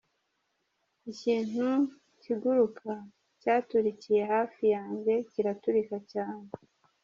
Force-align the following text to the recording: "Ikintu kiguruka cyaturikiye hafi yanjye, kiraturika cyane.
"Ikintu 1.11 1.67
kiguruka 2.21 2.91
cyaturikiye 3.41 4.21
hafi 4.33 4.63
yanjye, 4.75 5.13
kiraturika 5.31 5.97
cyane. 6.11 6.47